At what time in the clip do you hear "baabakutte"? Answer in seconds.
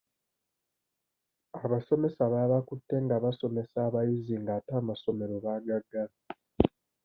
2.33-2.95